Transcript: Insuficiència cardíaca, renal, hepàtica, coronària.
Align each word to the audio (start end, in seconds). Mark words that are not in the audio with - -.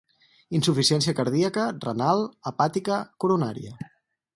Insuficiència 0.59 1.13
cardíaca, 1.21 1.67
renal, 1.85 2.27
hepàtica, 2.53 3.01
coronària. 3.25 3.81